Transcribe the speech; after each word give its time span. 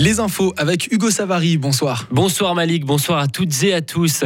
Les 0.00 0.18
infos 0.18 0.54
avec 0.56 0.90
Hugo 0.90 1.10
Savary. 1.10 1.58
Bonsoir. 1.58 2.06
Bonsoir 2.10 2.54
Malik, 2.54 2.86
bonsoir 2.86 3.18
à 3.18 3.28
toutes 3.28 3.62
et 3.64 3.74
à 3.74 3.82
tous. 3.82 4.24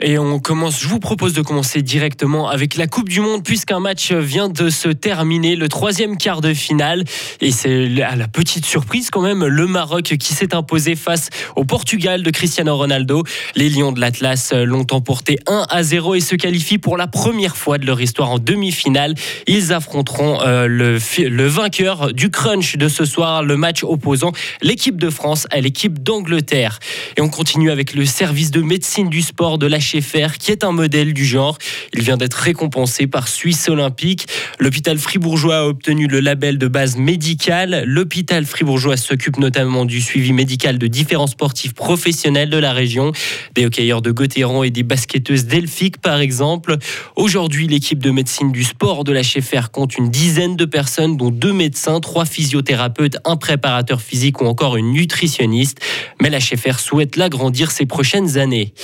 Et 0.00 0.16
on 0.16 0.40
commence, 0.40 0.80
je 0.80 0.88
vous 0.88 0.98
propose 0.98 1.34
de 1.34 1.42
commencer 1.42 1.82
directement 1.82 2.48
avec 2.48 2.74
la 2.74 2.86
Coupe 2.86 3.10
du 3.10 3.20
Monde 3.20 3.44
puisqu'un 3.44 3.80
match 3.80 4.12
vient 4.12 4.48
de 4.48 4.70
se 4.70 4.88
terminer, 4.88 5.56
le 5.56 5.68
troisième 5.68 6.16
quart 6.16 6.40
de 6.40 6.54
finale. 6.54 7.04
Et 7.42 7.50
c'est 7.50 8.00
à 8.00 8.16
la 8.16 8.28
petite 8.28 8.64
surprise 8.64 9.10
quand 9.10 9.20
même, 9.20 9.44
le 9.44 9.66
Maroc 9.66 10.04
qui 10.04 10.32
s'est 10.32 10.54
imposé 10.54 10.96
face 10.96 11.28
au 11.54 11.66
Portugal 11.66 12.22
de 12.22 12.30
Cristiano 12.30 12.74
Ronaldo. 12.74 13.22
Les 13.56 13.68
Lions 13.68 13.92
de 13.92 14.00
l'Atlas 14.00 14.54
l'ont 14.54 14.86
emporté 14.90 15.38
1 15.46 15.66
à 15.68 15.82
0 15.82 16.14
et 16.14 16.20
se 16.20 16.34
qualifient 16.34 16.78
pour 16.78 16.96
la 16.96 17.08
première 17.08 17.58
fois 17.58 17.76
de 17.76 17.84
leur 17.84 18.00
histoire 18.00 18.30
en 18.30 18.38
demi-finale. 18.38 19.14
Ils 19.46 19.74
affronteront 19.74 20.40
euh, 20.40 20.66
le, 20.66 20.98
le 21.28 21.46
vainqueur 21.46 22.14
du 22.14 22.30
crunch 22.30 22.78
de 22.78 22.88
ce 22.88 23.04
soir, 23.04 23.42
le 23.42 23.58
match 23.58 23.84
opposant 23.84 24.32
l'équipe 24.62 24.96
de 24.96 25.09
France 25.10 25.46
à 25.50 25.60
l'équipe 25.60 26.02
d'Angleterre. 26.02 26.78
Et 27.16 27.20
on 27.20 27.28
continue 27.28 27.70
avec 27.70 27.94
le 27.94 28.04
service 28.04 28.50
de 28.50 28.60
médecine 28.60 29.08
du 29.08 29.22
sport 29.22 29.58
de 29.58 29.66
l'HFR 29.66 30.38
qui 30.38 30.50
est 30.50 30.64
un 30.64 30.72
modèle 30.72 31.12
du 31.12 31.24
genre. 31.24 31.58
Il 31.94 32.02
vient 32.02 32.16
d'être 32.16 32.34
récompensé 32.34 33.06
par 33.06 33.28
Suisse 33.28 33.68
Olympique. 33.68 34.26
L'hôpital 34.58 34.98
fribourgeois 34.98 35.58
a 35.58 35.64
obtenu 35.64 36.06
le 36.06 36.20
label 36.20 36.58
de 36.58 36.68
base 36.68 36.96
médicale. 36.96 37.84
L'hôpital 37.86 38.44
fribourgeois 38.44 38.96
s'occupe 38.96 39.38
notamment 39.38 39.84
du 39.84 40.00
suivi 40.00 40.32
médical 40.32 40.78
de 40.78 40.86
différents 40.86 41.26
sportifs 41.26 41.74
professionnels 41.74 42.50
de 42.50 42.58
la 42.58 42.72
région, 42.72 43.12
des 43.54 43.66
hockeyeurs 43.66 44.02
de 44.02 44.10
Gauthieron 44.10 44.62
et 44.62 44.70
des 44.70 44.82
basketteuses 44.82 45.46
delphiques 45.46 46.00
par 46.00 46.20
exemple. 46.20 46.76
Aujourd'hui, 47.16 47.66
l'équipe 47.66 47.98
de 47.98 48.10
médecine 48.10 48.52
du 48.52 48.64
sport 48.64 49.04
de 49.04 49.12
l'HFR 49.12 49.70
compte 49.70 49.96
une 49.96 50.10
dizaine 50.10 50.56
de 50.56 50.64
personnes, 50.64 51.16
dont 51.16 51.30
deux 51.30 51.52
médecins, 51.52 52.00
trois 52.00 52.24
physiothérapeutes, 52.24 53.18
un 53.24 53.36
préparateur 53.36 54.00
physique 54.00 54.40
ou 54.40 54.46
encore 54.46 54.76
une 54.76 54.90
nutritionniste, 55.00 55.80
mais 56.20 56.30
la 56.30 56.40
Schaeffer 56.40 56.78
souhaite 56.78 57.16
l'agrandir 57.16 57.70
ces 57.70 57.86
prochaines 57.86 58.36
années. 58.36 58.74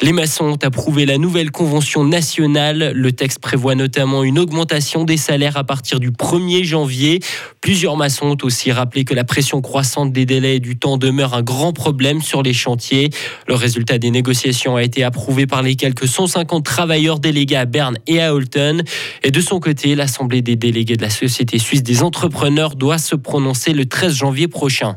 Les 0.00 0.12
maçons 0.12 0.44
ont 0.44 0.58
approuvé 0.62 1.06
la 1.06 1.18
nouvelle 1.18 1.50
convention 1.50 2.04
nationale. 2.04 2.92
Le 2.94 3.10
texte 3.10 3.40
prévoit 3.40 3.74
notamment 3.74 4.22
une 4.22 4.38
augmentation 4.38 5.02
des 5.02 5.16
salaires 5.16 5.56
à 5.56 5.64
partir 5.64 5.98
du 5.98 6.12
1er 6.12 6.62
janvier. 6.62 7.18
Plusieurs 7.60 7.96
maçons 7.96 8.26
ont 8.26 8.44
aussi 8.44 8.70
rappelé 8.70 9.04
que 9.04 9.12
la 9.12 9.24
pression 9.24 9.60
croissante 9.60 10.12
des 10.12 10.24
délais 10.24 10.56
et 10.56 10.60
du 10.60 10.78
temps 10.78 10.98
demeure 10.98 11.34
un 11.34 11.42
grand 11.42 11.72
problème 11.72 12.22
sur 12.22 12.44
les 12.44 12.52
chantiers. 12.52 13.10
Le 13.48 13.54
résultat 13.54 13.98
des 13.98 14.12
négociations 14.12 14.76
a 14.76 14.84
été 14.84 15.02
approuvé 15.02 15.48
par 15.48 15.62
les 15.62 15.74
quelques 15.74 16.06
150 16.06 16.64
travailleurs 16.64 17.18
délégués 17.18 17.56
à 17.56 17.64
Berne 17.64 17.98
et 18.06 18.22
à 18.22 18.32
Holton. 18.32 18.84
Et 19.24 19.32
de 19.32 19.40
son 19.40 19.58
côté, 19.58 19.96
l'Assemblée 19.96 20.42
des 20.42 20.54
délégués 20.54 20.96
de 20.96 21.02
la 21.02 21.10
Société 21.10 21.58
suisse 21.58 21.82
des 21.82 22.04
entrepreneurs 22.04 22.76
doit 22.76 22.98
se 22.98 23.16
prononcer 23.16 23.72
le 23.72 23.84
13 23.84 24.14
janvier 24.14 24.46
prochain. 24.46 24.96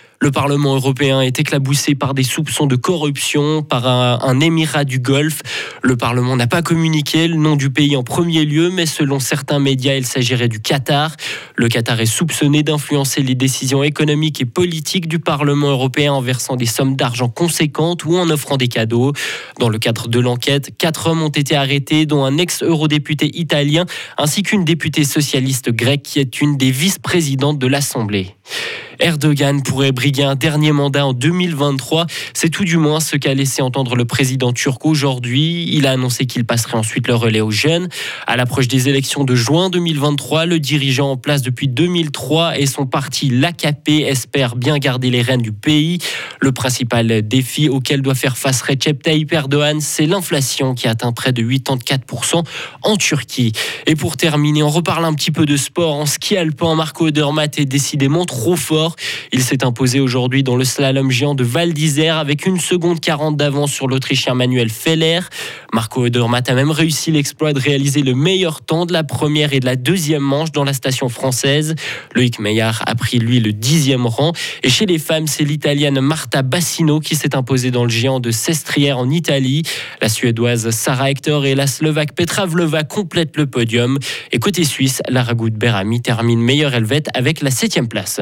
Le 0.23 0.29
Parlement 0.29 0.75
européen 0.75 1.19
est 1.21 1.39
éclaboussé 1.39 1.95
par 1.95 2.13
des 2.13 2.21
soupçons 2.21 2.67
de 2.67 2.75
corruption 2.75 3.63
par 3.63 3.87
un, 3.87 4.39
émirat 4.39 4.83
du 4.83 4.99
Golfe. 4.99 5.41
Le 5.81 5.97
Parlement 5.97 6.35
n'a 6.35 6.45
pas 6.45 6.61
communiqué 6.61 7.27
le 7.27 7.37
nom 7.37 7.55
du 7.55 7.71
pays 7.71 7.95
en 7.95 8.03
premier 8.03 8.45
lieu, 8.45 8.69
mais 8.69 8.85
selon 8.85 9.19
certains 9.19 9.57
médias, 9.57 9.95
il 9.95 10.05
s'agirait 10.05 10.47
du 10.47 10.59
Qatar. 10.59 11.15
Le 11.55 11.69
Qatar 11.69 11.99
est 11.99 12.05
soupçonné 12.05 12.61
d'influencer 12.61 13.23
les 13.23 13.33
décisions 13.33 13.81
économiques 13.81 14.39
et 14.41 14.45
politiques 14.45 15.07
du 15.07 15.17
Parlement 15.17 15.71
européen 15.71 16.13
en 16.13 16.21
versant 16.21 16.55
des 16.55 16.67
sommes 16.67 16.95
d'argent 16.95 17.27
conséquentes 17.27 18.05
ou 18.05 18.15
en 18.15 18.29
offrant 18.29 18.57
des 18.57 18.67
cadeaux. 18.67 19.13
Dans 19.59 19.69
le 19.69 19.79
cadre 19.79 20.07
de 20.07 20.19
l'enquête, 20.19 20.77
quatre 20.77 21.07
hommes 21.07 21.23
ont 21.23 21.29
été 21.29 21.55
arrêtés, 21.55 22.05
dont 22.05 22.23
un 22.23 22.37
ex-eurodéputé 22.37 23.31
italien 23.39 23.87
ainsi 24.19 24.43
qu'une 24.43 24.65
députée 24.65 25.03
socialiste 25.03 25.71
grecque 25.71 26.03
qui 26.03 26.19
est 26.19 26.41
une 26.41 26.57
des 26.57 26.69
vice-présidentes 26.69 27.57
de 27.57 27.65
l'Assemblée. 27.65 28.35
Erdogan 29.01 29.63
pourrait 29.63 29.91
briguer 30.11 30.23
un 30.23 30.35
dernier 30.35 30.73
mandat 30.73 31.05
en 31.05 31.13
2023. 31.13 32.05
C'est 32.33 32.49
tout 32.49 32.65
du 32.65 32.75
moins 32.75 32.99
ce 32.99 33.15
qu'a 33.15 33.33
laissé 33.33 33.61
entendre 33.61 33.95
le 33.95 34.03
président 34.03 34.51
turc 34.51 34.85
aujourd'hui. 34.85 35.69
Il 35.71 35.87
a 35.87 35.91
annoncé 35.91 36.25
qu'il 36.25 36.43
passerait 36.43 36.77
ensuite 36.77 37.07
le 37.07 37.15
relais 37.15 37.39
aux 37.39 37.49
jeunes. 37.49 37.87
À 38.27 38.35
l'approche 38.35 38.67
des 38.67 38.89
élections 38.89 39.23
de 39.23 39.35
juin 39.35 39.69
2023, 39.69 40.47
le 40.47 40.59
dirigeant 40.59 41.11
en 41.11 41.15
place 41.17 41.43
depuis 41.43 41.69
2003 41.69 42.59
et 42.59 42.65
son 42.65 42.85
parti, 42.85 43.29
l'AKP, 43.29 43.87
espère 44.05 44.57
bien 44.57 44.79
garder 44.79 45.09
les 45.09 45.21
rênes 45.21 45.41
du 45.41 45.53
pays. 45.53 45.99
Le 46.41 46.51
principal 46.51 47.25
défi 47.25 47.69
auquel 47.69 48.01
doit 48.01 48.15
faire 48.15 48.37
face 48.37 48.61
Recep 48.63 49.01
Tayyip 49.01 49.31
Erdogan, 49.31 49.79
c'est 49.79 50.07
l'inflation 50.07 50.73
qui 50.73 50.89
atteint 50.89 51.13
près 51.13 51.31
de 51.31 51.41
84% 51.41 52.43
en 52.81 52.97
Turquie. 52.97 53.53
Et 53.87 53.95
pour 53.95 54.17
terminer, 54.17 54.61
on 54.61 54.69
reparle 54.69 55.05
un 55.05 55.13
petit 55.13 55.31
peu 55.31 55.45
de 55.45 55.55
sport. 55.55 55.95
En 55.95 56.05
ski 56.05 56.35
alpin, 56.35 56.75
Marco 56.75 57.07
Odermatt 57.07 57.57
est 57.59 57.65
décidément 57.65 58.25
trop 58.25 58.57
fort. 58.57 58.97
Il 59.31 59.41
s'est 59.41 59.63
imposé 59.63 60.00
aujourd'hui 60.01 60.43
dans 60.43 60.55
le 60.55 60.63
slalom 60.63 61.11
géant 61.11 61.35
de 61.35 61.43
Val 61.43 61.73
d'Isère 61.73 62.17
avec 62.17 62.45
une 62.45 62.59
seconde 62.59 62.99
40 62.99 63.37
d'avance 63.37 63.71
sur 63.71 63.87
l'Autrichien 63.87 64.33
Manuel 64.33 64.69
Feller. 64.69 65.21
Marco 65.73 66.05
Odermatt 66.05 66.49
a 66.49 66.53
même 66.53 66.71
réussi 66.71 67.11
l'exploit 67.11 67.53
de 67.53 67.59
réaliser 67.59 68.01
le 68.01 68.13
meilleur 68.13 68.61
temps 68.61 68.85
de 68.85 68.93
la 68.93 69.03
première 69.03 69.53
et 69.53 69.59
de 69.59 69.65
la 69.65 69.75
deuxième 69.75 70.23
manche 70.23 70.51
dans 70.51 70.63
la 70.63 70.73
station 70.73 71.09
française. 71.09 71.75
Loïc 72.15 72.39
Meillard 72.39 72.83
a 72.87 72.95
pris 72.95 73.19
lui 73.19 73.39
le 73.39 73.53
dixième 73.53 74.05
rang. 74.05 74.33
Et 74.63 74.69
chez 74.69 74.85
les 74.85 74.99
femmes, 74.99 75.27
c'est 75.27 75.43
l'Italienne 75.43 75.99
Marta 75.99 76.41
Bassino 76.41 76.99
qui 76.99 77.15
s'est 77.15 77.35
imposée 77.35 77.71
dans 77.71 77.83
le 77.83 77.89
géant 77.89 78.19
de 78.19 78.31
Sestrière 78.31 78.97
en 78.97 79.09
Italie. 79.09 79.63
La 80.01 80.09
Suédoise 80.09 80.69
Sarah 80.71 81.11
Hector 81.11 81.45
et 81.45 81.55
la 81.55 81.67
Slovaque 81.67 82.13
Petra 82.13 82.45
Vlova 82.45 82.83
complètent 82.83 83.37
le 83.37 83.47
podium. 83.47 83.97
Et 84.31 84.39
côté 84.39 84.63
suisse, 84.63 85.01
Lara 85.09 85.33
Berami 85.33 86.01
termine 86.01 86.39
meilleure 86.39 86.73
helvète 86.73 87.09
avec 87.13 87.41
la 87.41 87.51
septième 87.51 87.87
place. 87.87 88.21